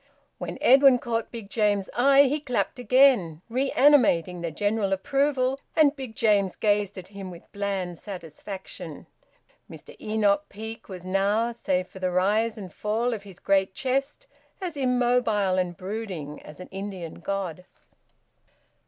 When 0.39 0.57
Edwin 0.61 0.97
caught 0.97 1.29
Big 1.29 1.47
James's 1.47 1.87
eye 1.95 2.23
he 2.23 2.39
clapped 2.39 2.79
again, 2.79 3.43
reanimating 3.49 4.41
the 4.41 4.49
general 4.49 4.93
approval, 4.93 5.59
and 5.75 5.95
Big 5.95 6.15
James 6.15 6.55
gazed 6.55 6.97
at 6.97 7.09
him 7.09 7.29
with 7.29 7.51
bland 7.51 7.99
satisfaction. 7.99 9.05
Mr 9.69 9.95
Enoch 10.01 10.45
Peake 10.49 10.89
was 10.89 11.05
now, 11.05 11.51
save 11.51 11.87
for 11.87 11.99
the 11.99 12.09
rise 12.09 12.57
and 12.57 12.73
fall 12.73 13.13
of 13.13 13.21
his 13.21 13.37
great 13.37 13.75
chest, 13.75 14.25
as 14.59 14.75
immobile 14.75 15.59
and 15.59 15.77
brooding 15.77 16.41
as 16.41 16.59
an 16.59 16.69
Indian 16.69 17.19
god. 17.19 17.65